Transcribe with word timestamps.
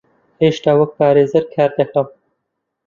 هێشتا 0.41 0.71
وەک 0.79 0.91
پارێزەر 0.99 1.43
کار 1.53 1.71
دەکەم. 1.79 2.07